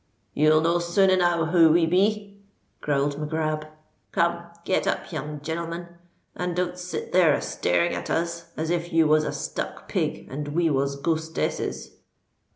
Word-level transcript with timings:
"You'll 0.33 0.61
know 0.61 0.79
soon 0.79 1.11
enow 1.11 1.45
who 1.45 1.71
we 1.71 1.85
be," 1.85 2.41
growled 2.81 3.19
Mac 3.19 3.29
Grab. 3.29 3.67
"Come—get 4.11 4.87
up, 4.87 5.11
young 5.11 5.41
genelman; 5.41 5.89
and 6.35 6.55
don't 6.55 6.75
sit 6.79 7.11
there 7.13 7.35
a 7.35 7.41
staring 7.43 7.93
at 7.93 8.09
us, 8.09 8.51
as 8.57 8.71
if 8.71 8.91
you 8.91 9.07
was 9.07 9.23
a 9.25 9.31
stuck 9.31 9.87
pig 9.87 10.27
and 10.27 10.47
we 10.55 10.71
was 10.71 10.95
ghostesses." 10.95 11.97